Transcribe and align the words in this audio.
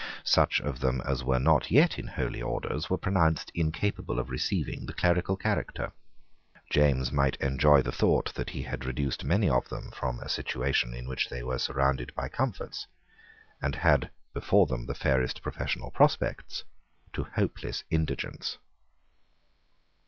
Such 0.25 0.59
of 0.61 0.79
them 0.79 0.99
as 1.05 1.23
were 1.23 1.37
not 1.37 1.69
yet 1.69 1.99
in 1.99 2.07
holy 2.07 2.41
orders 2.41 2.89
were 2.89 2.97
pronounced 2.97 3.51
incapable 3.53 4.17
of 4.17 4.31
receiving 4.31 4.87
the 4.87 4.93
clerical 4.95 5.37
character. 5.37 5.91
James 6.71 7.11
might 7.11 7.35
enjoy 7.35 7.83
the 7.83 7.91
thought 7.91 8.33
that 8.33 8.49
he 8.49 8.63
had 8.63 8.83
reduced 8.83 9.23
many 9.23 9.47
of 9.47 9.69
them 9.69 9.91
from 9.91 10.19
a 10.19 10.27
situation 10.27 10.95
in 10.95 11.07
which 11.07 11.29
they 11.29 11.43
were 11.43 11.59
surrounded 11.59 12.15
by 12.15 12.29
comforts, 12.29 12.87
and 13.61 13.75
had 13.75 14.09
before 14.33 14.65
them 14.65 14.87
the 14.87 14.95
fairest 14.95 15.43
professional 15.43 15.91
prospects, 15.91 16.63
to 17.13 17.25
hopeless 17.35 17.83
indigence. 17.91 18.57